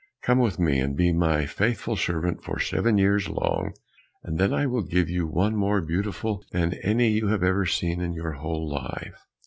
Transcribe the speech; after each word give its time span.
Come 0.23 0.39
with 0.39 0.57
me, 0.57 0.79
and 0.79 0.97
be 0.97 1.13
my 1.13 1.45
faithful 1.45 1.95
servant 1.95 2.43
for 2.43 2.57
seven 2.59 2.97
years 2.97 3.29
long, 3.29 3.75
and 4.23 4.39
then 4.39 4.51
I 4.51 4.65
will 4.65 4.81
give 4.81 5.11
you 5.11 5.27
one 5.27 5.55
more 5.55 5.79
beautiful 5.79 6.43
than 6.51 6.73
any 6.81 7.09
you 7.09 7.27
have 7.27 7.43
ever 7.43 7.67
seen 7.67 8.01
in 8.01 8.11
your 8.13 8.31
whole 8.31 8.67
life." 8.67 9.23